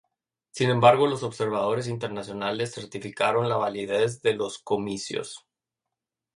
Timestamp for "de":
4.23-4.33